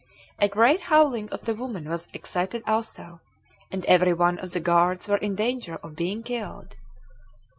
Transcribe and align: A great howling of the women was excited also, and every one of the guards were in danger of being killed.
A 0.39 0.47
great 0.47 0.81
howling 0.89 1.29
of 1.29 1.43
the 1.45 1.53
women 1.53 1.87
was 1.87 2.07
excited 2.11 2.63
also, 2.65 3.21
and 3.69 3.85
every 3.85 4.13
one 4.15 4.39
of 4.39 4.49
the 4.51 4.59
guards 4.59 5.07
were 5.07 5.17
in 5.17 5.35
danger 5.35 5.75
of 5.83 5.95
being 5.95 6.23
killed. 6.23 6.75